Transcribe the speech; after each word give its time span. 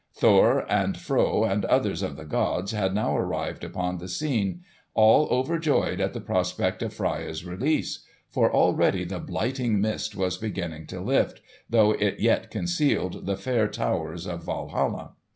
Thor 0.15 0.65
and 0.67 0.97
Fro 0.97 1.43
and 1.43 1.63
others 1.65 2.01
of 2.01 2.15
the 2.17 2.25
gods 2.25 2.71
had 2.71 2.95
now 2.95 3.15
arrived 3.15 3.63
upon 3.63 3.99
the 3.99 4.07
scene—all 4.07 5.27
overjoyed 5.29 6.01
at 6.01 6.13
the 6.13 6.19
prospect 6.19 6.81
of 6.81 6.91
Freia's 6.95 7.45
release; 7.45 8.03
for 8.31 8.51
already 8.51 9.05
the 9.05 9.19
blighting 9.19 9.79
mist 9.79 10.15
was 10.15 10.37
beginning 10.39 10.87
to 10.87 10.99
lift, 10.99 11.39
though 11.69 11.91
it 11.91 12.19
yet 12.19 12.49
concealed 12.49 13.27
the 13.27 13.37
fair 13.37 13.67
towers 13.67 14.25
of 14.25 14.47
Walhalla. 14.47 15.11